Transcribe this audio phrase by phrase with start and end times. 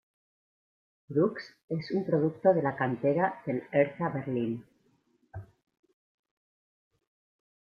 [1.11, 4.65] Brooks es un producto de la cantera del Hertha Berlín.